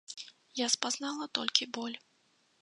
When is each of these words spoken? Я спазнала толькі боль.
Я 0.59 0.67
спазнала 0.75 1.27
толькі 1.39 1.69
боль. 1.79 1.97